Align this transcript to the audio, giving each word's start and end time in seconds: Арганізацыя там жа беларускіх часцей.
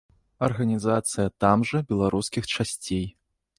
Арганізацыя 0.45 1.27
там 1.45 1.67
жа 1.73 1.83
беларускіх 1.93 2.51
часцей. 2.55 3.07